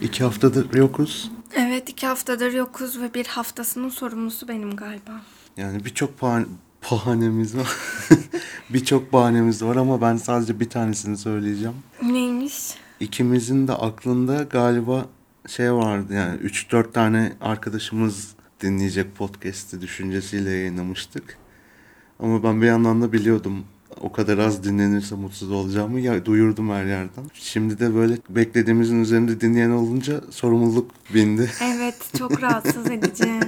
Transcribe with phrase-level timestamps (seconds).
[0.00, 1.30] İki haftadır yokuz.
[1.54, 5.22] Evet iki haftadır yokuz ve bir haftasının sorumlusu benim galiba.
[5.56, 6.46] Yani birçok bahane,
[6.90, 7.76] bahanemiz var.
[8.70, 11.76] birçok bahanemiz var ama ben sadece bir tanesini söyleyeceğim.
[12.02, 12.74] Neymiş?
[13.00, 15.06] İkimizin de aklında galiba
[15.48, 21.38] şey vardı yani 3-4 tane arkadaşımız dinleyecek podcast'i düşüncesiyle yayınlamıştık.
[22.20, 23.64] Ama ben bir yandan da biliyordum
[24.00, 27.24] o kadar az dinlenirse mutsuz olacağımı ya duyurdum her yerden.
[27.34, 31.50] Şimdi de böyle beklediğimizin üzerinde dinleyen olunca sorumluluk bindi.
[31.62, 33.40] Evet çok rahatsız edici.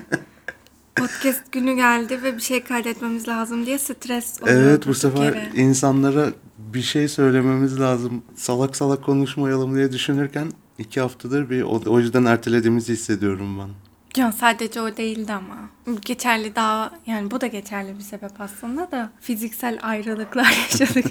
[0.96, 4.56] Podcast günü geldi ve bir şey kaydetmemiz lazım diye stres oluyor.
[4.56, 5.50] Evet bu sefer yere.
[5.56, 8.23] insanlara bir şey söylememiz lazım.
[8.37, 13.68] Salak salak konuşmayalım diye düşünürken iki haftadır bir o yüzden ertelediğimizi hissediyorum ben.
[14.16, 15.70] Ya sadece o değildi ama.
[16.00, 21.06] Geçerli daha yani bu da geçerli bir sebep aslında da fiziksel ayrılıklar yaşadık.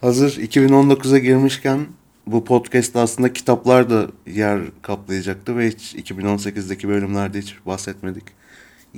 [0.00, 1.86] Hazır 2019'a girmişken
[2.26, 8.24] bu podcast'ta aslında kitaplar da yer kaplayacaktı ve hiç 2018'deki bölümlerde hiç bahsetmedik.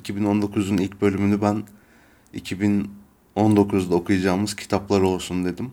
[0.00, 1.62] 2019'un ilk bölümünü ben
[2.34, 5.70] 2019'da okuyacağımız kitaplar olsun dedim.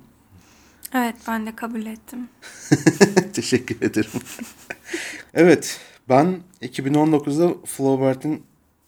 [0.93, 2.29] evet ben de kabul ettim.
[3.33, 4.11] Teşekkür ederim.
[5.33, 8.43] evet, ben 2019'da Flaubert'in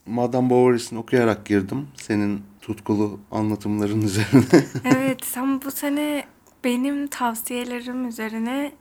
[0.06, 1.88] Madame Bovary'sini okuyarak girdim.
[1.96, 4.44] Senin tutkulu anlatımların üzerine.
[4.98, 6.24] Evet sen bu sene
[6.64, 8.72] benim tavsiyelerim üzerine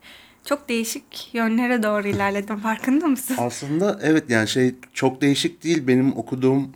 [0.44, 3.36] çok değişik yönlere doğru ilerledin farkında mısın?
[3.38, 5.86] Aslında evet yani şey çok değişik değil.
[5.86, 6.68] Benim okuduğum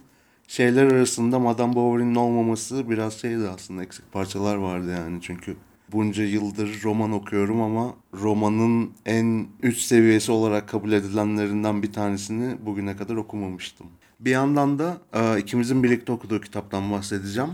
[0.49, 5.19] şeyler arasında Madame Bovary'nin olmaması biraz şeydi aslında eksik parçalar vardı yani.
[5.23, 5.57] Çünkü
[5.93, 12.97] bunca yıldır roman okuyorum ama romanın en üst seviyesi olarak kabul edilenlerinden bir tanesini bugüne
[12.97, 13.87] kadar okumamıştım.
[14.21, 17.51] Bir yandan da e, ikimizin birlikte okuduğu kitaptan bahsedeceğim.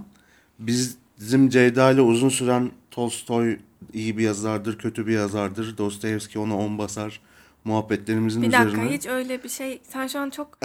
[0.59, 3.59] Biz bizim Ceyda ile uzun süren Tolstoy
[3.93, 5.79] iyi bir yazardır, kötü bir yazardır.
[5.79, 7.21] Dostoyevski ona on basar
[7.65, 8.97] muhabbetlerimizin Bir dakika üzerine.
[8.97, 10.59] hiç öyle bir şey sen şu an çok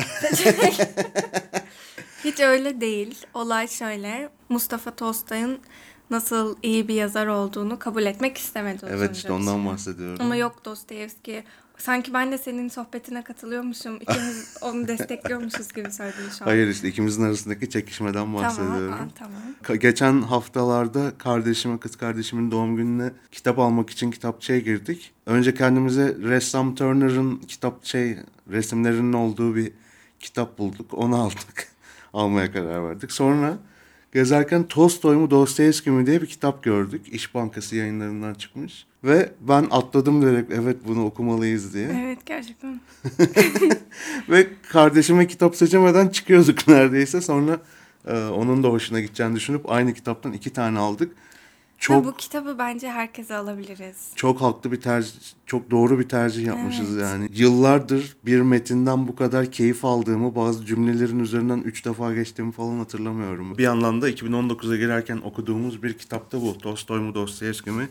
[2.24, 3.26] hiç öyle değil.
[3.34, 5.60] Olay şöyle Mustafa Tolstoy'un
[6.12, 9.66] nasıl iyi bir yazar olduğunu kabul etmek istemedi Evet işte ondan süre.
[9.72, 10.18] bahsediyorum.
[10.22, 11.44] Ama yok Dostoyevski.
[11.78, 13.96] Sanki ben de senin sohbetine katılıyormuşum.
[13.96, 16.48] İkimiz onu destekliyormuşuz gibi söyledin şu an.
[16.50, 18.94] Hayır işte ikimizin arasındaki çekişmeden Tamam, bahsediyorum.
[18.94, 19.42] aa, tamam.
[19.64, 25.12] Ka- Geçen haftalarda kardeşime, kız kardeşimin doğum gününe kitap almak için kitapçıya girdik.
[25.26, 28.18] Önce kendimize ressam Turner'ın kitap şey
[28.52, 29.72] resimlerinin olduğu bir
[30.20, 30.94] kitap bulduk.
[30.94, 31.68] Onu aldık.
[32.14, 33.12] Almaya karar verdik.
[33.12, 33.58] Sonra
[34.12, 37.02] gezerken Tolstoy mu Dostoyevski mi diye bir kitap gördük.
[37.12, 38.86] İş Bankası yayınlarından çıkmış.
[39.04, 41.90] Ve ben atladım direkt evet bunu okumalıyız diye.
[42.04, 42.82] Evet gerçekten.
[44.30, 47.22] Ve kardeşime kitap seçemeden çıkıyorduk neredeyse.
[47.22, 47.60] Sonra
[48.08, 51.12] e, onun da hoşuna gideceğini düşünüp aynı kitaptan iki tane aldık.
[51.82, 52.06] Çok...
[52.06, 53.96] Bu kitabı bence herkese alabiliriz.
[54.16, 55.12] çok haklı bir tercih,
[55.46, 57.02] çok doğru bir tercih yapmışız Evet.
[57.04, 57.28] yani.
[57.34, 63.58] Yıllardır bir metinden bu kadar keyif aldığımı, bazı cümlelerin üzerinden üç defa geçtiğimi falan hatırlamıyorum.
[63.58, 66.58] Bir yandan da 2019'a girerken okuduğumuz bir kitapta bu.
[66.58, 67.90] Tolstoy mu Dostoyevski mi?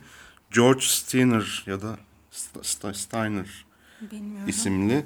[0.55, 1.99] George Steiner ya da
[2.33, 3.65] St- St- Steiner
[4.13, 4.49] Bilmiyorum.
[4.49, 5.05] isimli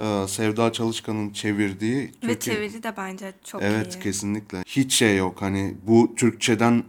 [0.00, 4.02] e, Sevda Çalışkan'ın çevirdiği Ve Türkiye- çeviri de bence çok Evet iyi.
[4.02, 4.62] kesinlikle.
[4.66, 6.84] Hiç şey yok hani bu Türkçeden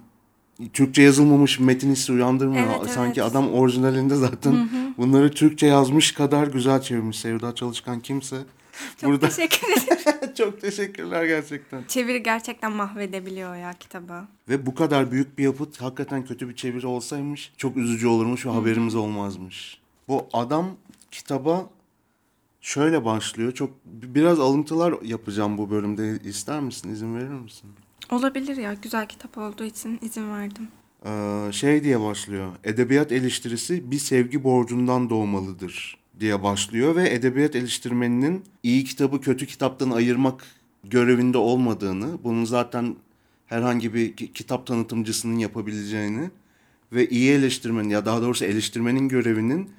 [0.74, 2.68] Türkçe yazılmamış metin hissi uyandırmıyor.
[2.80, 3.32] Evet, Sanki evet.
[3.32, 7.20] adam orijinalinde zaten bunları Türkçe yazmış kadar güzel çevirmiş.
[7.20, 8.38] Sevda Çalışkan kimse.
[9.02, 10.34] Çok Burada teşekkür ederim.
[10.38, 11.84] çok teşekkürler gerçekten.
[11.88, 14.22] Çeviri gerçekten mahvedebiliyor ya kitabı.
[14.50, 18.50] Ve bu kadar büyük bir yapıt hakikaten kötü bir çeviri olsaymış çok üzücü olurmuş ve
[18.50, 19.78] haberimiz olmazmış.
[20.08, 20.66] Bu adam
[21.12, 21.70] kitaba
[22.62, 23.52] şöyle başlıyor.
[23.52, 26.20] Çok biraz alıntılar yapacağım bu bölümde.
[26.24, 26.90] İster misin?
[26.94, 27.70] İzin verir misin?
[28.12, 30.68] Olabilir ya güzel kitap olduğu için izin verdim.
[31.06, 32.52] Ee, şey diye başlıyor.
[32.64, 39.90] Edebiyat eleştirisi bir sevgi borcundan doğmalıdır diye başlıyor ve edebiyat eleştirmeninin iyi kitabı kötü kitaptan
[39.90, 40.46] ayırmak
[40.84, 42.96] görevinde olmadığını, bunun zaten
[43.46, 46.30] herhangi bir ki- kitap tanıtımcısının yapabileceğini
[46.92, 49.70] ve iyi eleştirmenin ya daha doğrusu eleştirmenin görevinin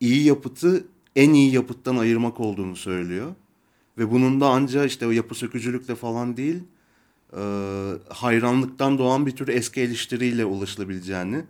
[0.00, 0.84] iyi yapıtı
[1.16, 3.34] en iyi yapıttan ayırmak olduğunu söylüyor.
[3.98, 6.58] Ve bunun da ancak işte yapı sökücülükle falan değil,
[7.36, 7.42] e,
[8.08, 11.42] hayranlıktan doğan bir tür eski eleştiriyle ulaşılabileceğini,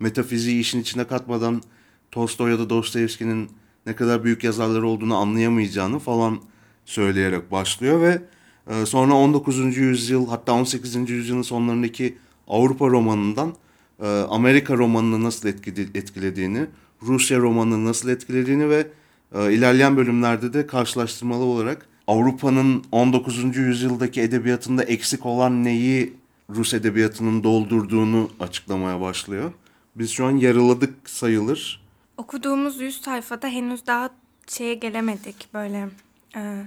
[0.00, 1.62] metafiziği işin içine katmadan
[2.10, 3.50] Tolstoy ya da Dostoyevski'nin
[3.86, 6.40] ne kadar büyük yazarlar olduğunu anlayamayacağını falan
[6.84, 8.22] söyleyerek başlıyor ve
[8.70, 9.76] e, sonra 19.
[9.76, 11.10] yüzyıl hatta 18.
[11.10, 12.18] yüzyılın sonlarındaki
[12.48, 13.54] Avrupa romanından
[14.02, 16.66] e, Amerika romanını nasıl etkiledi- etkilediğini,
[17.02, 18.86] Rusya romanını nasıl etkilediğini ve
[19.34, 23.56] e, ilerleyen bölümlerde de karşılaştırmalı olarak Avrupa'nın 19.
[23.56, 26.14] yüzyıldaki edebiyatında eksik olan neyi
[26.50, 29.52] Rus edebiyatının doldurduğunu açıklamaya başlıyor.
[29.96, 31.82] Biz şu an yarıladık sayılır.
[32.16, 34.10] okuduğumuz 100 sayfada henüz daha
[34.46, 35.88] şeye gelemedik böyle.
[36.36, 36.62] E,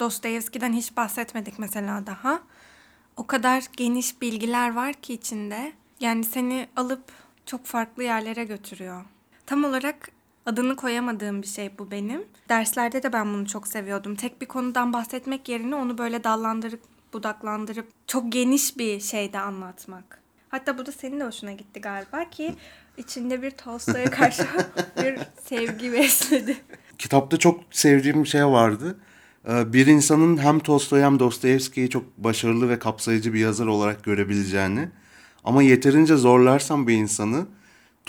[0.00, 2.40] Dostoyevski'den hiç bahsetmedik mesela daha.
[3.16, 5.72] O kadar geniş bilgiler var ki içinde.
[6.00, 7.02] Yani seni alıp
[7.46, 9.04] çok farklı yerlere götürüyor.
[9.46, 10.10] Tam olarak
[10.46, 12.24] adını koyamadığım bir şey bu benim.
[12.48, 14.14] Derslerde de ben bunu çok seviyordum.
[14.14, 16.80] Tek bir konudan bahsetmek yerine onu böyle dallandırıp
[17.12, 20.20] budaklandırıp çok geniş bir şeyde anlatmak.
[20.48, 22.54] Hatta bu da senin de hoşuna gitti galiba ki
[22.96, 24.42] içinde bir Tolstoy'a karşı
[25.02, 26.56] bir sevgi besledi.
[26.98, 28.98] Kitapta çok sevdiğim bir şey vardı.
[29.48, 34.88] Ee, bir insanın hem Tolstoy hem Dostoyevski'yi çok başarılı ve kapsayıcı bir yazar olarak görebileceğini
[35.44, 37.46] ama yeterince zorlarsam bir insanı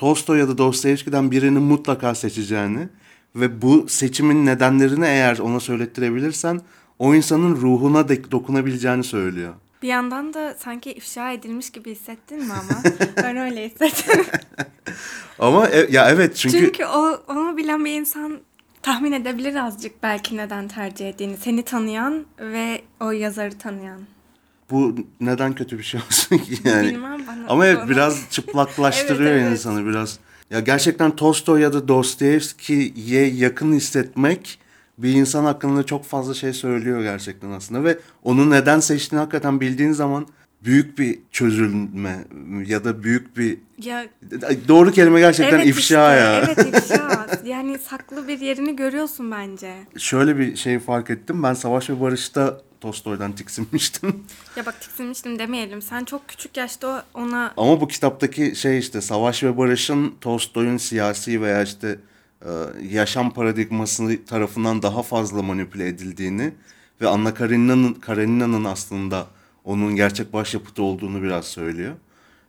[0.02, 2.88] Tolstoy ya da Dostoyevski'den birini mutlaka seçeceğini
[3.36, 6.62] ve bu seçimin nedenlerini eğer ona söylettirebilirsen
[7.00, 9.54] o insanın ruhuna de dokunabileceğini söylüyor.
[9.82, 12.84] Bir yandan da sanki ifşa edilmiş gibi hissettin mi ama?
[13.24, 14.26] ben öyle hissettim.
[15.40, 16.60] ama e, ya evet çünkü...
[16.60, 18.40] Çünkü o, onu bilen bir insan
[18.82, 21.38] tahmin edebilir azıcık belki neden tercih ettiğini.
[21.38, 24.02] Seni tanıyan ve o yazarı tanıyan.
[24.72, 26.88] Bu neden kötü bir şey olsun ki yani.
[26.88, 27.46] Bilmem bana.
[27.50, 29.52] Ama evet biraz çıplaklaştırıyor evet, evet.
[29.52, 30.20] insanı biraz.
[30.50, 34.60] Ya gerçekten Tolstoy ya da Dostoyevski'ye yakın hissetmek
[34.98, 39.92] bir insan hakkında çok fazla şey söylüyor gerçekten aslında ve onu neden seçtiğini hakikaten bildiğin
[39.92, 40.28] zaman
[40.64, 42.26] büyük bir çözülme
[42.66, 44.06] ya da büyük bir ya,
[44.68, 46.42] doğru kelime gerçekten evet ifşa işte, ya.
[46.42, 47.28] Evet ifşa.
[47.46, 49.74] yani saklı bir yerini görüyorsun bence.
[49.98, 51.44] Şöyle bir şey fark ettim.
[51.44, 54.24] Ben Savaş ve Barış'ta Tolstoy'dan tiksinmiştim.
[54.56, 55.82] Ya bak tiksinmiştim demeyelim.
[55.82, 57.54] Sen çok küçük yaşta ona...
[57.58, 62.00] Ama bu kitaptaki şey işte Savaş ve Barış'ın Tolstoy'un siyasi veya işte
[62.42, 62.50] e,
[62.90, 66.54] yaşam paradigması tarafından daha fazla manipüle edildiğini
[67.02, 69.28] ve Anna Karenina'nın Karenina'nın aslında
[69.64, 71.96] onun gerçek başyapıtı olduğunu biraz söylüyor.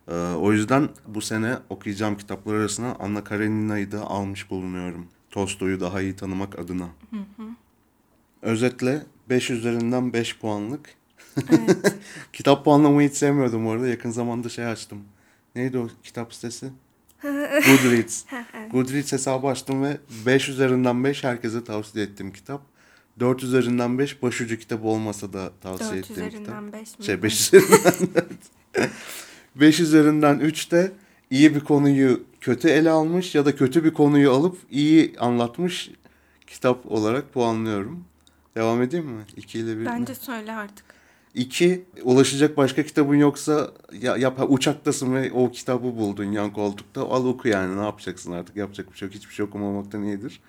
[0.08, 5.06] E, o yüzden bu sene okuyacağım kitaplar arasına Anna Karenina'yı da almış bulunuyorum.
[5.30, 6.88] Tolstoy'u daha iyi tanımak adına.
[7.10, 7.46] Hı hı.
[8.42, 10.94] Özetle 5 üzerinden 5 puanlık.
[11.50, 11.94] Evet.
[12.32, 13.86] kitap puanlamayı hiç sevmiyordum orada.
[13.86, 15.04] Yakın zamanda şey açtım.
[15.54, 16.70] Neydi o kitap sitesi?
[17.22, 18.24] Goodreads.
[18.70, 19.96] Goodreads hesabı açtım ve
[20.26, 22.62] 5 üzerinden 5 herkese tavsiye ettiğim kitap.
[23.20, 26.32] 4 üzerinden 5 başucu kitabı olmasa da tavsiye ettiğim kitap.
[26.32, 27.04] 4 üzerinden 5 mi?
[27.04, 28.14] Şey 5 üzerinden
[28.74, 28.90] 4.
[29.56, 30.92] 5 üzerinden 3 de
[31.30, 35.90] iyi bir konuyu kötü ele almış ya da kötü bir konuyu alıp iyi anlatmış
[36.46, 38.04] kitap olarak puanlıyorum.
[38.56, 39.22] Devam edeyim mi?
[39.36, 40.84] 2 ile 1 Bence söyle artık.
[41.34, 43.70] İki, ulaşacak başka kitabın yoksa
[44.00, 47.00] ya, yap, uçaktasın ve o kitabı buldun yan koltukta.
[47.00, 49.14] Al oku yani ne yapacaksın artık yapacak bir şey yok.
[49.14, 50.40] Hiçbir şey okumamaktan iyidir.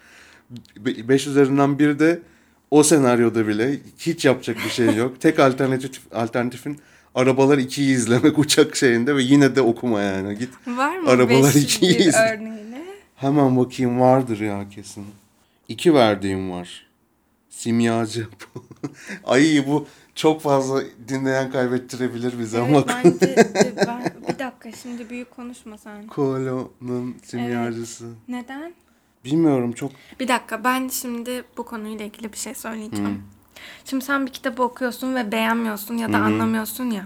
[0.77, 2.21] Be, beş üzerinden bir de
[2.71, 5.19] o senaryoda bile hiç yapacak bir şey yok.
[5.21, 6.79] Tek alternatif alternatifin
[7.15, 10.38] arabalar ikiyi izlemek uçak şeyinde ve yine de okuma yani.
[10.38, 12.33] Git Var mı arabalar ikiyi izle.
[12.33, 12.83] örneğine?
[13.15, 15.05] Hemen bakayım vardır ya kesin.
[15.67, 16.85] İki verdiğim var.
[17.55, 18.27] Simyacı.
[19.25, 22.85] Ay bu çok fazla dinleyen kaybettirebilir bize evet, ama.
[22.88, 23.35] bence
[23.88, 26.07] ben, bir dakika şimdi büyük konuşma sen.
[26.07, 28.05] Kolo'nun simyacısı.
[28.05, 28.15] Evet.
[28.27, 28.73] Neden?
[29.25, 29.91] Bilmiyorum çok.
[30.19, 33.09] Bir dakika ben şimdi bu konuyla ilgili bir şey söyleyeceğim.
[33.09, 33.21] Hmm.
[33.85, 36.25] Şimdi sen bir kitabı okuyorsun ve beğenmiyorsun ya da hmm.
[36.25, 37.05] anlamıyorsun ya.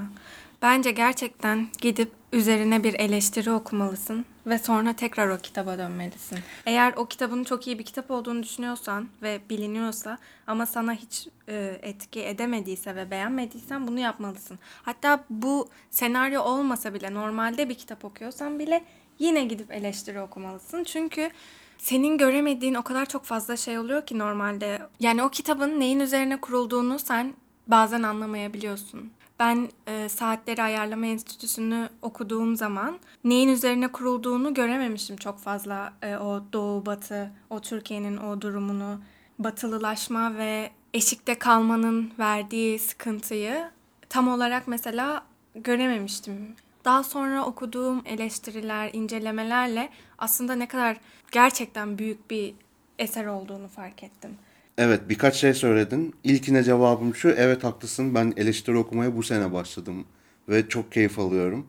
[0.61, 6.39] Bence gerçekten gidip üzerine bir eleştiri okumalısın ve sonra tekrar o kitaba dönmelisin.
[6.65, 11.79] Eğer o kitabın çok iyi bir kitap olduğunu düşünüyorsan ve biliniyorsa ama sana hiç e,
[11.81, 14.59] etki edemediyse ve beğenmediysen bunu yapmalısın.
[14.83, 18.83] Hatta bu senaryo olmasa bile normalde bir kitap okuyorsan bile
[19.19, 20.83] yine gidip eleştiri okumalısın.
[20.83, 21.29] Çünkü
[21.77, 24.79] senin göremediğin o kadar çok fazla şey oluyor ki normalde.
[24.99, 27.33] Yani o kitabın neyin üzerine kurulduğunu sen
[27.67, 29.11] bazen anlamayabiliyorsun.
[29.39, 35.93] Ben e, Saatleri Ayarlama Enstitüsü'nü okuduğum zaman neyin üzerine kurulduğunu görememiştim çok fazla.
[36.01, 39.01] E, o doğu batı, o Türkiye'nin o durumunu,
[39.39, 43.71] batılılaşma ve eşikte kalmanın verdiği sıkıntıyı
[44.09, 45.23] tam olarak mesela
[45.55, 46.55] görememiştim.
[46.85, 50.97] Daha sonra okuduğum eleştiriler, incelemelerle aslında ne kadar
[51.31, 52.53] gerçekten büyük bir
[52.99, 54.37] eser olduğunu fark ettim.
[54.77, 56.13] Evet birkaç şey söyledin.
[56.23, 57.29] İlkine cevabım şu.
[57.29, 60.05] Evet haklısın ben eleştiri okumaya bu sene başladım.
[60.49, 61.67] Ve çok keyif alıyorum.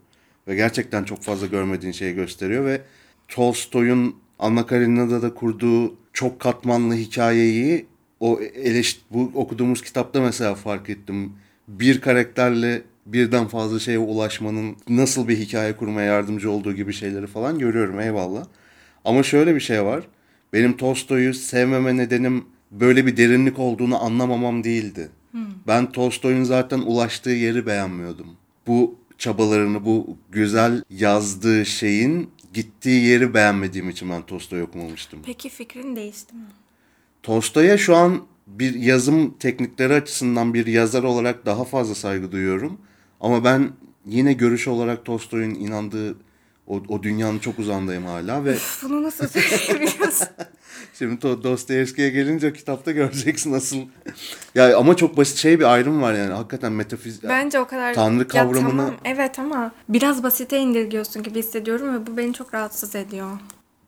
[0.49, 2.65] Ve gerçekten çok fazla görmediğin şeyi gösteriyor.
[2.65, 2.81] Ve
[3.29, 7.87] Tolstoy'un Anna Karenina'da da kurduğu çok katmanlı hikayeyi
[8.21, 11.33] o eleşt bu okuduğumuz kitapta mesela fark ettim.
[11.69, 17.59] Bir karakterle birden fazla şeye ulaşmanın nasıl bir hikaye kurmaya yardımcı olduğu gibi şeyleri falan
[17.59, 18.45] görüyorum eyvallah.
[19.05, 20.05] Ama şöyle bir şey var.
[20.53, 25.11] Benim Tolstoy'u sevmeme nedenim böyle bir derinlik olduğunu anlamamam değildi.
[25.31, 25.47] Hmm.
[25.67, 28.27] Ben Tolstoy'un zaten ulaştığı yeri beğenmiyordum.
[28.67, 35.21] Bu çabalarını, bu güzel yazdığı şeyin gittiği yeri beğenmediğim için ben Tolstoy okumamıştım.
[35.25, 36.43] Peki fikrin değişti mi?
[37.23, 42.81] Tolstoy'a şu an bir yazım teknikleri açısından bir yazar olarak daha fazla saygı duyuyorum.
[43.21, 43.71] Ama ben
[44.07, 46.17] yine görüş olarak Tolstoy'un inandığı
[46.69, 50.29] o, o dünyanın çok uzandayım hala ve Bunu nasıl söyleyebiliyorsun?
[50.99, 53.77] şimdi to- Dostoyevski'ye gelince kitapta göreceksin nasıl.
[54.55, 57.25] ya ama çok basit şey bir ayrım var yani hakikaten metafizik.
[57.25, 57.95] Bence o kadar...
[57.95, 62.55] Tanrı Ya kavramını- tamam, evet ama biraz basite indirgiyorsun gibi hissediyorum ve bu beni çok
[62.55, 63.31] rahatsız ediyor.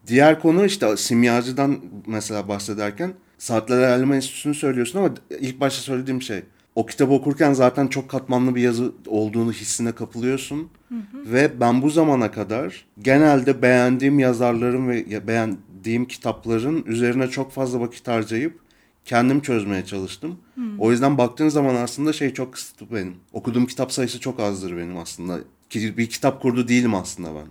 [0.06, 6.42] Diğer konu işte simyacıdan mesela bahsederken Saatler Ilerleme Enstitüsü'nü söylüyorsun ama ilk başta söylediğim şey
[6.74, 10.70] o kitabı okurken zaten çok katmanlı bir yazı olduğunu hissine kapılıyorsun.
[11.14, 18.08] Ve ben bu zamana kadar genelde beğendiğim yazarların ve beğendiğim kitapların üzerine çok fazla vakit
[18.08, 18.58] harcayıp
[19.04, 20.38] kendim çözmeye çalıştım.
[20.78, 23.14] O yüzden baktığın zaman aslında şey çok kısıtlı benim.
[23.32, 25.38] Okuduğum kitap sayısı çok azdır benim aslında.
[25.74, 27.46] Bir kitap kurdu değilim aslında ben.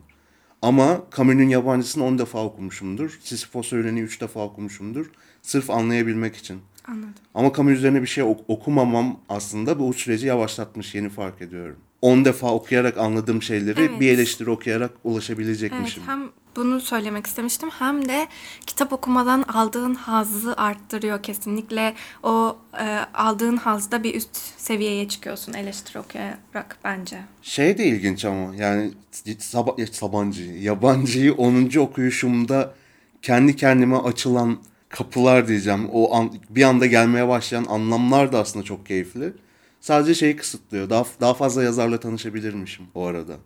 [0.62, 3.20] Ama Camus'un yabancısını 10 defa okumuşumdur.
[3.24, 5.12] Sisyphos Öğleni'yi 3 defa okumuşumdur.
[5.42, 6.60] Sırf anlayabilmek için.
[6.92, 7.14] Anladım.
[7.36, 11.76] Ama Camus üzerine bir şey ok- okumamam aslında bu süreci yavaşlatmış yeni fark ediyorum.
[12.02, 14.00] 10 defa okuyarak anladığım şeyleri Evet.
[14.00, 16.04] bir eleştiri okuyarak Evet ulaşabilecekmişim.
[16.08, 16.20] hem
[16.56, 18.28] bunu söylemek istemiştim hem de
[18.68, 21.94] kitap okumadan aldığın hazzı arttırıyor kesinlikle.
[22.24, 27.18] O e, aldığın hazda bir üst seviyeye çıkıyorsun eleştiri okuyarak bence.
[27.42, 28.92] Şey de ilginç ama yani
[29.40, 31.78] Sab Sabancı, yabancıyı 10.
[31.80, 32.74] okuyuşumda
[33.22, 34.58] kendi kendime açılan
[34.90, 35.90] kapılar diyeceğim.
[35.92, 39.34] O an, bir anda gelmeye başlayan anlamlar da aslında çok keyifli.
[39.82, 40.90] Sadece şeyi kısıtlıyor.
[40.90, 43.38] Daha, daha fazla yazarla tanışabilirmişim o arada.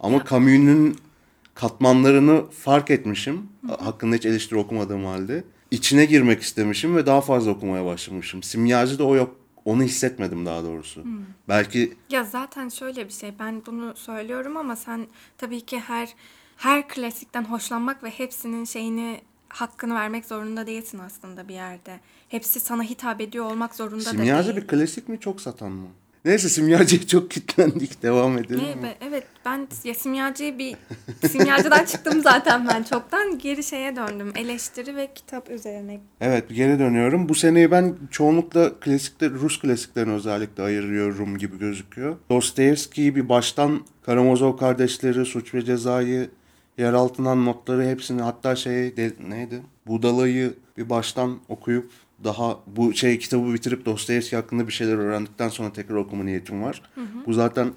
[0.00, 0.96] Ama Camus'un
[1.54, 3.48] katmanlarını fark etmişim.
[3.78, 5.44] Hakkında hiç eleştiri okumadığım halde.
[5.70, 8.42] İçine girmek istemişim ve daha fazla okumaya başlamışım.
[8.42, 9.36] Simyacı da o yok.
[9.64, 11.04] Onu hissetmedim daha doğrusu.
[11.48, 15.06] Belki Ya zaten şöyle bir şey ben bunu söylüyorum ama sen
[15.38, 16.08] tabii ki her
[16.56, 19.20] her klasikten hoşlanmak ve hepsinin şeyini
[19.50, 22.00] hakkını vermek zorunda değilsin aslında bir yerde.
[22.28, 24.62] Hepsi sana hitap ediyor olmak zorunda da Simyacı değil.
[24.62, 25.86] bir klasik mi çok satan mı?
[26.24, 28.02] Neyse simyacıya çok kitlendik.
[28.02, 28.64] Devam edelim.
[28.64, 28.94] Ne, mi?
[29.00, 30.76] evet ben ya simyacı bir
[31.28, 34.32] simyacıdan çıktım zaten ben çoktan geri şeye döndüm.
[34.36, 36.00] Eleştiri ve kitap üzerine.
[36.20, 37.28] Evet geri dönüyorum.
[37.28, 42.16] Bu seneyi ben çoğunlukla klasikler, Rus klasiklerini özellikle ayırıyorum gibi gözüküyor.
[42.30, 46.30] Dostoyevski'yi bir baştan Karamazov kardeşleri, Suç ve Ceza'yı,
[46.80, 49.62] yer altından notları hepsini hatta şey de, neydi?
[49.86, 51.90] Budala'yı bir baştan okuyup
[52.24, 56.82] daha bu şey kitabı bitirip Dostoyevski hakkında bir şeyler öğrendikten sonra tekrar okuma niyetim var.
[57.26, 57.72] Bu zaten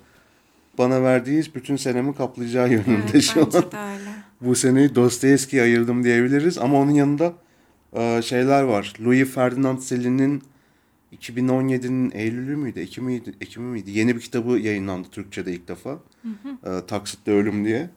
[0.77, 3.51] bana verdiği bütün senemi kaplayacağı yönünde Evet, şu an
[4.41, 7.33] bu seneyi Dostoyevski'ye ayırdım diyebiliriz ama onun yanında
[7.93, 8.93] e, şeyler var.
[9.05, 10.43] Louis Ferdinand Céline'in
[11.19, 13.91] 2017'nin Eylül'ü müydü, Ekim miydi, Ekim'i miydi?
[13.91, 15.99] Yeni bir kitabı yayınlandı Türkçe'de ilk defa.
[16.65, 17.89] E, Taksitle Ölüm diye.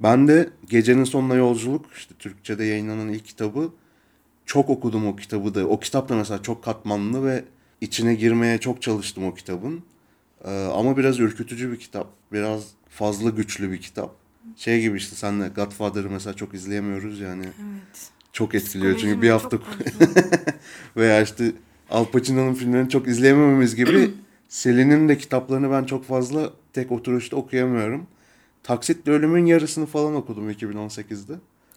[0.00, 3.72] Ben de Gecenin Sonuna Yolculuk, işte Türkçe'de yayınlanan ilk kitabı.
[4.46, 5.66] Çok okudum o kitabı da.
[5.66, 7.44] O kitap da mesela çok katmanlı ve
[7.80, 9.82] içine girmeye çok çalıştım o kitabın.
[10.44, 12.06] E, ama biraz ürkütücü bir kitap.
[12.32, 14.14] Biraz fazla güçlü bir kitap.
[14.56, 17.44] Şey gibi işte senle Godfather'ı mesela çok izleyemiyoruz yani.
[17.44, 18.10] Evet.
[18.32, 19.58] Çok etkiliyor çünkü bir hafta
[20.96, 21.52] veya işte
[21.90, 24.10] Al Pacino'nun filmlerini çok izleyemememiz gibi
[24.48, 28.06] Selin'in de kitaplarını ben çok fazla tek oturuşta okuyamıyorum.
[28.64, 31.34] Taksitle Ölüm'ün yarısını falan okudum 2018'de.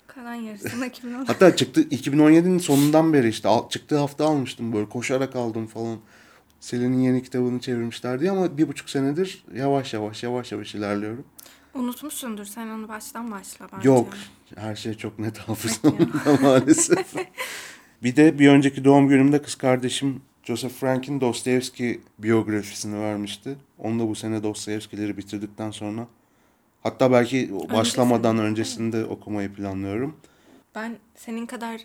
[0.07, 1.27] Kalan kimin olur?
[1.27, 5.97] Hatta çıktı 2017'nin sonundan beri işte al- çıktığı hafta almıştım böyle koşarak aldım falan.
[6.59, 11.25] Selin'in yeni kitabını çevirmişler diye ama bir buçuk senedir yavaş yavaş yavaş yavaş ilerliyorum.
[11.73, 13.87] Unutmuşsundur sen onu baştan başla bence.
[13.89, 14.07] Yok.
[14.55, 17.15] Her şey çok net hafızamda maalesef.
[18.03, 23.55] bir de bir önceki doğum günümde kız kardeşim Joseph Frank'in Dostoyevski biyografisini vermişti.
[23.77, 26.07] Onu da bu sene Dostoyevski'leri bitirdikten sonra
[26.87, 30.17] hatta belki başlamadan öncesinde okumayı planlıyorum.
[30.75, 31.81] Ben senin kadar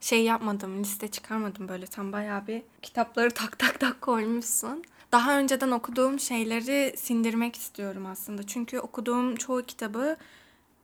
[0.00, 1.86] şey yapmadım, liste çıkarmadım böyle.
[1.86, 4.84] Sen bayağı bir kitapları tak tak tak koymuşsun.
[5.12, 8.46] Daha önceden okuduğum şeyleri sindirmek istiyorum aslında.
[8.46, 10.16] Çünkü okuduğum çoğu kitabı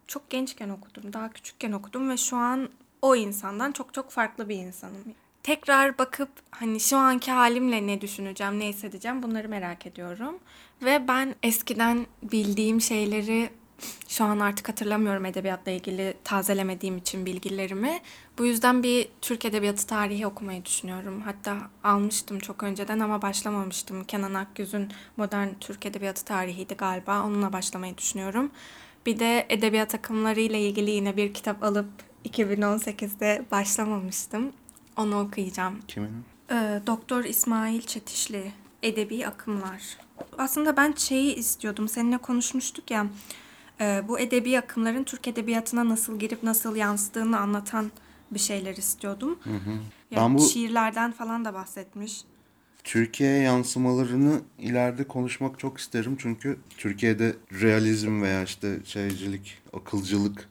[0.06, 2.68] çok gençken okudum, daha küçükken okudum ve şu an
[3.02, 5.14] o insandan çok çok farklı bir insanım.
[5.42, 10.38] Tekrar bakıp hani şu anki halimle ne düşüneceğim, ne hissedeceğim bunları merak ediyorum.
[10.82, 13.50] Ve ben eskiden bildiğim şeyleri
[14.08, 18.00] şu an artık hatırlamıyorum edebiyatla ilgili tazelemediğim için bilgilerimi.
[18.38, 21.20] Bu yüzden bir Türk Edebiyatı tarihi okumayı düşünüyorum.
[21.20, 24.04] Hatta almıştım çok önceden ama başlamamıştım.
[24.04, 27.22] Kenan Akgüz'ün Modern Türk Edebiyatı tarihiydi galiba.
[27.24, 28.50] Onunla başlamayı düşünüyorum.
[29.06, 31.88] Bir de edebiyat akımları ile ilgili yine bir kitap alıp
[32.24, 34.52] 2018'de başlamamıştım.
[34.96, 35.78] Onu okuyacağım.
[35.88, 36.24] Kimin?
[36.50, 39.82] Ee, Doktor İsmail Çetişli Edebi Akımlar.
[40.38, 41.88] Aslında ben şeyi istiyordum.
[41.88, 43.06] Seninle konuşmuştuk ya.
[43.80, 47.90] E, bu edebi akımların Türk edebiyatına nasıl girip nasıl yansıdığını anlatan
[48.30, 49.38] bir şeyler istiyordum.
[50.10, 52.20] Yani Ben bu- şiirlerden falan da bahsetmiş.
[52.84, 56.16] Türkiye'ye yansımalarını ileride konuşmak çok isterim.
[56.20, 60.48] Çünkü Türkiye'de realizm veya işte şeycilik, akılcılık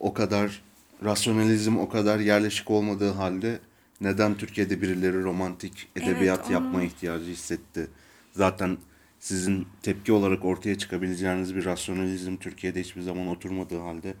[0.00, 0.62] o kadar,
[1.04, 3.58] rasyonalizm o kadar yerleşik olmadığı halde
[4.00, 7.88] neden Türkiye'de birileri romantik edebiyat Evet, onu- yapma ihtiyacı hissetti?
[8.32, 8.76] Zaten
[9.22, 14.14] sizin tepki olarak ortaya çıkabileceğiniz bir rasyonalizm Türkiye'de hiçbir zaman oturmadığı halde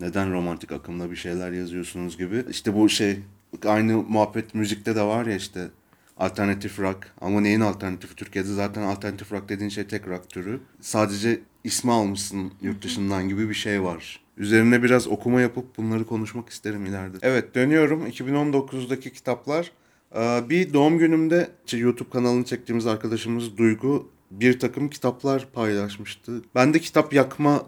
[0.00, 2.44] neden romantik akımda bir şeyler yazıyorsunuz gibi.
[2.50, 3.18] İşte bu şey
[3.66, 5.68] aynı muhabbet müzikte de var ya işte
[6.16, 10.60] alternatif rock ama neyin alternatifi Türkiye'de zaten alternatif rock dediğin şey tek rock türü.
[10.80, 14.20] Sadece ismi almışsın yurt dışından gibi bir şey var.
[14.36, 17.16] Üzerine biraz okuma yapıp bunları konuşmak isterim ileride.
[17.22, 19.72] Evet dönüyorum 2019'daki kitaplar.
[20.16, 26.42] Ee, Bir doğum günümde işte YouTube kanalını çektiğimiz arkadaşımız Duygu bir takım kitaplar paylaşmıştı.
[26.54, 27.62] Ben de kitap yakma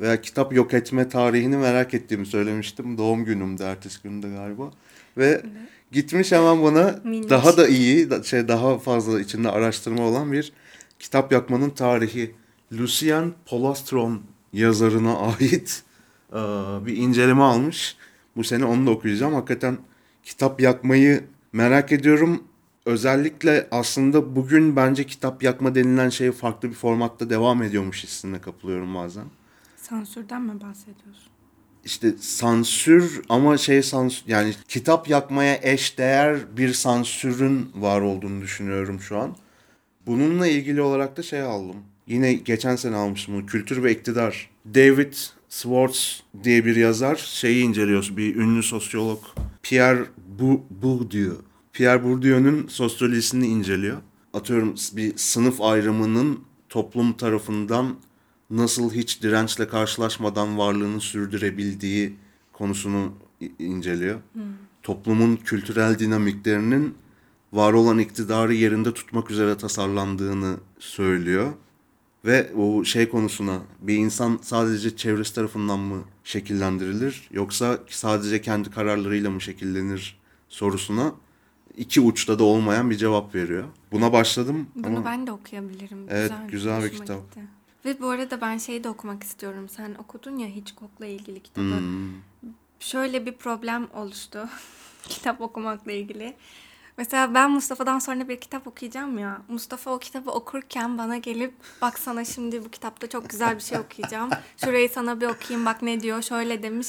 [0.00, 2.98] veya kitap yok etme tarihini merak ettiğimi söylemiştim.
[2.98, 4.70] Doğum günümde ertesi günde galiba.
[5.16, 5.42] Ve
[5.92, 7.30] gitmiş hemen bana Minnoş.
[7.30, 10.52] daha da iyi, şey daha fazla içinde araştırma olan bir
[10.98, 12.34] kitap yakmanın tarihi.
[12.72, 15.82] Lucien Polastron yazarına ait
[16.32, 16.36] e,
[16.86, 17.96] bir inceleme almış.
[18.36, 19.34] Bu sene onu da okuyacağım.
[19.34, 19.78] Hakikaten
[20.22, 22.42] kitap yakmayı merak ediyorum.
[22.90, 28.94] Özellikle aslında bugün bence kitap yakma denilen şey farklı bir formatta devam ediyormuş hissine kapılıyorum
[28.94, 29.24] bazen.
[29.76, 31.30] Sansürden mi bahsediyorsun?
[31.84, 39.00] İşte sansür ama şey sansür yani kitap yakmaya eş değer bir sansürün var olduğunu düşünüyorum
[39.00, 39.36] şu an.
[40.06, 41.76] Bununla ilgili olarak da şey aldım.
[42.06, 43.46] Yine geçen sene almıştım bunu.
[43.46, 44.50] Kültür ve iktidar.
[44.74, 45.14] David
[45.48, 48.08] Schwartz diye bir yazar şeyi inceliyor.
[48.16, 49.20] Bir ünlü sosyolog.
[49.62, 50.04] Pierre
[50.82, 51.49] Bourdieu.
[51.72, 53.96] Pierre Bourdieu'nun sosyolojisini inceliyor.
[54.34, 57.96] Atıyorum bir sınıf ayrımının toplum tarafından
[58.50, 62.16] nasıl hiç dirençle karşılaşmadan varlığını sürdürebildiği
[62.52, 63.12] konusunu
[63.58, 64.20] inceliyor.
[64.82, 66.94] Toplumun kültürel dinamiklerinin
[67.52, 71.52] var olan iktidarı yerinde tutmak üzere tasarlandığını söylüyor.
[72.24, 79.30] Ve o şey konusuna bir insan sadece çevresi tarafından mı şekillendirilir yoksa sadece kendi kararlarıyla
[79.30, 81.12] mı şekillenir sorusuna
[81.76, 83.64] iki uçta da olmayan bir cevap veriyor.
[83.92, 86.06] Buna başladım Bunu ama ben de okuyabilirim.
[86.08, 87.22] Evet, güzel bir hoşuma kitap.
[87.22, 87.40] gitti.
[87.84, 89.68] Ve bu arada ben şeyi de okumak istiyorum.
[89.68, 91.78] Sen okudun ya Hitchcock'la ilgili kitabı.
[91.78, 92.10] Hmm.
[92.80, 94.48] Şöyle bir problem oluştu
[95.02, 96.36] kitap okumakla ilgili.
[96.96, 99.42] Mesela ben Mustafa'dan sonra bir kitap okuyacağım ya.
[99.48, 103.78] Mustafa o kitabı okurken bana gelip bak sana şimdi bu kitapta çok güzel bir şey
[103.78, 104.30] okuyacağım.
[104.56, 106.88] Şurayı sana bir okuyayım bak ne diyor şöyle demiş.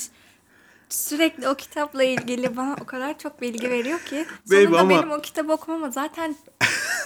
[0.91, 4.25] Sürekli o kitapla ilgili bana o kadar çok bilgi veriyor ki.
[4.51, 6.35] Babe Sonunda ama- benim o kitabı okumama zaten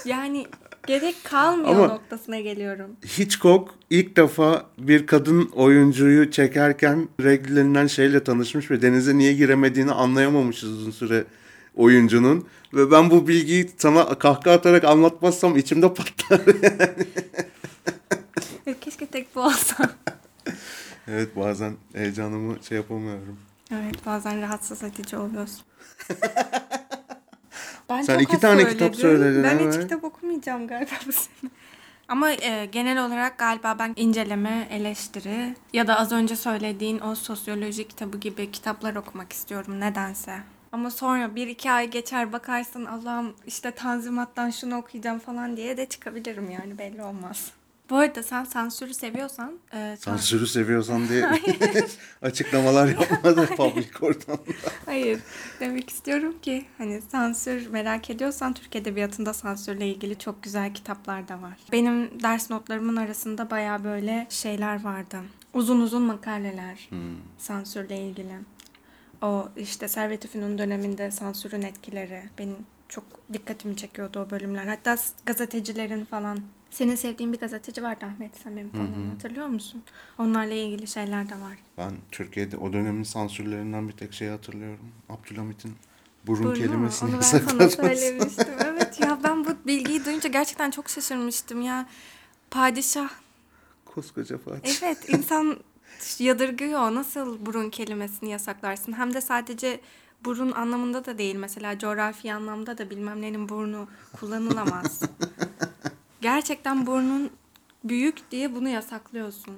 [0.04, 0.46] yani
[0.86, 2.90] gerek kalmıyor Ama- noktasına geliyorum.
[3.18, 10.70] Hitchcock ilk defa bir kadın oyuncuyu çekerken reglerinden şeyle tanışmış ve denize niye giremediğini anlayamamışız
[10.70, 11.24] uzun süre
[11.76, 12.46] oyuncunun.
[12.74, 16.40] Ve ben bu bilgiyi sana kahkaha atarak anlatmazsam içimde patlar.
[18.80, 19.90] Keşke tek bu olsa.
[21.08, 23.38] evet bazen heyecanımı şey yapamıyorum.
[23.70, 25.62] Evet bazen rahatsız edici oluyorsun.
[27.88, 29.20] ben Sen çok iki az tane kitap söyledim.
[29.20, 29.80] söyledin, Ben hiç evet.
[29.88, 31.50] kitap okumayacağım galiba bu sene.
[32.08, 37.88] Ama e, genel olarak galiba ben inceleme, eleştiri ya da az önce söylediğin o sosyoloji
[37.88, 40.38] kitabı gibi kitaplar okumak istiyorum nedense.
[40.72, 45.86] Ama sonra bir iki ay geçer bakarsın Allah'ım işte Tanzimat'tan şunu okuyacağım falan diye de
[45.86, 47.50] çıkabilirim yani belli olmaz.
[47.90, 51.28] Bu arada sen sansürü seviyorsan e, sans- Sansürü seviyorsan diye
[52.22, 54.42] açıklamalar yapmadı public ortamda.
[54.86, 55.20] Hayır.
[55.60, 61.42] Demek istiyorum ki hani sansür merak ediyorsan Türk Edebiyatı'nda sansürle ilgili çok güzel kitaplar da
[61.42, 61.56] var.
[61.72, 65.16] Benim ders notlarımın arasında baya böyle şeyler vardı.
[65.54, 66.88] Uzun uzun makaleler
[67.38, 68.34] sansürle ilgili.
[69.22, 72.56] O işte Servet-i Fünun döneminde sansürün etkileri benim
[72.88, 74.66] çok dikkatimi çekiyordu o bölümler.
[74.66, 74.96] Hatta
[75.26, 76.38] gazetecilerin falan.
[76.76, 79.82] Senin sevdiğin bir gazeteci vardı Ahmet Samim falan hatırlıyor musun?
[80.18, 81.58] Onlarla ilgili şeyler de var.
[81.78, 84.92] Ben Türkiye'de o dönemin sansürlerinden bir tek şeyi hatırlıyorum.
[85.08, 85.74] Abdülhamit'in
[86.26, 86.54] burun Burnu mu?
[86.54, 87.76] kelimesini Onu ben sana yasaklatması.
[88.00, 88.46] söylemiştim.
[88.64, 91.86] Evet ya ben bu bilgiyi duyunca gerçekten çok şaşırmıştım ya.
[92.50, 93.08] Padişah.
[93.84, 94.82] Koskoca Fatih.
[94.82, 95.56] Evet insan
[96.18, 96.94] yadırgıyor.
[96.94, 98.92] Nasıl burun kelimesini yasaklarsın?
[98.92, 99.80] Hem de sadece
[100.24, 101.34] burun anlamında da değil.
[101.36, 103.88] Mesela coğrafi anlamda da bilmem nenin burnu
[104.20, 105.00] kullanılamaz.
[106.26, 107.30] Gerçekten burnun
[107.84, 109.54] büyük diye bunu yasaklıyorsun.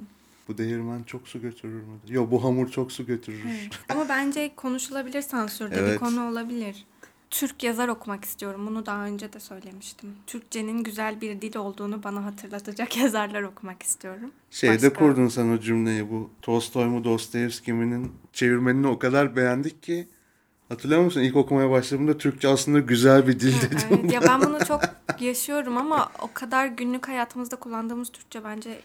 [0.49, 1.99] Bu değirmen çok su götürür mü?
[2.09, 3.41] Yo bu hamur çok su götürür.
[3.89, 6.01] Ama bence konuşulabilir sansürde bir Evet.
[6.01, 6.87] konu olabilir.
[7.31, 8.67] Türk yazar okumak istiyorum.
[8.67, 10.13] Bunu daha önce de söylemiştim.
[10.27, 14.31] Türkçenin güzel bir dil olduğunu bana hatırlatacak yazarlar okumak istiyorum.
[14.51, 14.93] Şeyde Başka?
[14.95, 20.09] kurdun sen o cümleyi bu Tolstoy mu Dostoyevski mi'nin çevirmenini o kadar beğendik ki
[20.69, 23.79] hatırlıyor musun ilk okumaya başladığımda Türkçe aslında güzel bir dil dedim.
[23.91, 24.81] Evet, ya ben bunu çok
[25.21, 28.81] yaşıyorum ama o kadar günlük hayatımızda kullandığımız Türkçe bence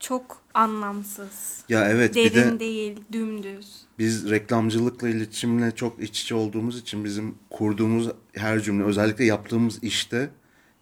[0.00, 1.64] çok anlamsız.
[1.68, 3.76] Ya evet Derin bir de değil, dümdüz.
[3.98, 10.30] biz reklamcılıkla iletişimle çok iç içe olduğumuz için bizim kurduğumuz her cümle özellikle yaptığımız işte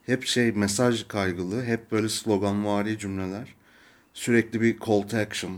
[0.07, 3.55] hep şey mesaj kaygılı, hep böyle sloganvari cümleler.
[4.15, 5.53] Sürekli bir call to action,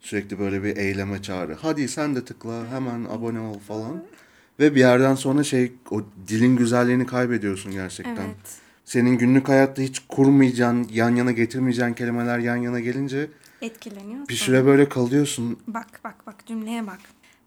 [0.00, 1.56] sürekli böyle bir eyleme çağrı.
[1.62, 4.04] Hadi sen de tıkla, hemen abone ol falan.
[4.60, 8.16] Ve bir yerden sonra şey o dilin güzelliğini kaybediyorsun gerçekten.
[8.16, 8.36] Evet.
[8.84, 13.30] Senin günlük hayatta hiç kurmayacağın, yan yana getirmeyeceğin kelimeler yan yana gelince
[13.62, 14.28] Etkileniyorsun.
[14.28, 15.58] bir süre böyle kalıyorsun.
[15.66, 17.00] Bak bak bak cümleye bak.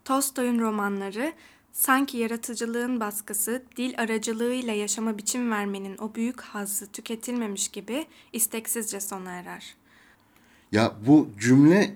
[0.05, 1.33] Tolstoy'un romanları
[1.73, 9.31] sanki yaratıcılığın baskısı, dil aracılığıyla yaşama biçim vermenin o büyük hazzı tüketilmemiş gibi isteksizce sona
[9.31, 9.75] erer.
[10.71, 11.95] Ya bu cümle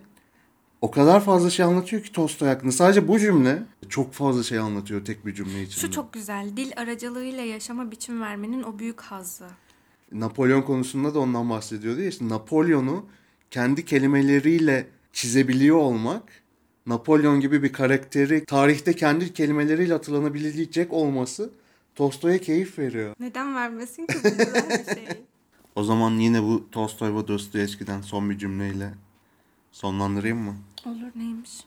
[0.86, 2.72] o kadar fazla şey anlatıyor ki Tolstoy hakkında.
[2.72, 5.80] Sadece bu cümle çok fazla şey anlatıyor tek bir cümle içinde.
[5.80, 6.58] Şu çok güzel.
[6.58, 9.46] Dil aracılığıyla yaşama biçim vermenin o büyük hazzı.
[10.12, 12.08] Napolyon konusunda da ondan bahsediyordu ya.
[12.08, 13.06] İşte Napolyon'u
[13.52, 16.24] kendi kelimeleriyle çizebiliyor olmak,
[16.86, 21.50] Napolyon gibi bir karakteri tarihte kendi kelimeleriyle hatırlanabilecek olması
[21.96, 23.16] Tolstoy'a keyif veriyor.
[23.20, 25.08] Neden vermesin ki bu güzel bir şey?
[25.76, 28.94] O zaman yine bu Tolstoy ve Dostoyevski'den son bir cümleyle
[29.72, 30.56] sonlandırayım mı?
[30.86, 31.64] Olur neymiş?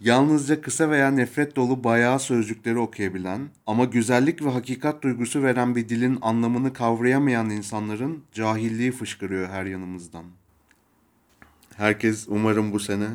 [0.00, 5.88] Yalnızca kısa veya nefret dolu bayağı sözcükleri okuyabilen ama güzellik ve hakikat duygusu veren bir
[5.88, 10.24] dilin anlamını kavrayamayan insanların cahilliği fışkırıyor her yanımızdan.
[11.76, 13.08] Herkes umarım bu sene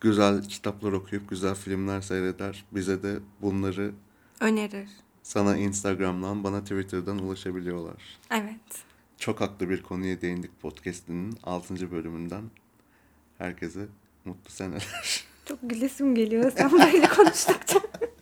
[0.00, 2.64] güzel kitaplar okuyup güzel filmler seyreder.
[2.72, 3.94] Bize de bunları
[4.40, 4.88] Önerir.
[5.22, 8.18] sana Instagram'dan, bana Twitter'dan ulaşabiliyorlar.
[8.30, 8.84] Evet.
[9.18, 11.90] Çok haklı bir konuya değindik podcast'inin 6.
[11.90, 12.42] bölümünden.
[13.38, 13.86] Herkese
[14.26, 15.24] mutlu seneler.
[15.44, 17.80] Çok gülesim geliyor sen böyle konuştukça.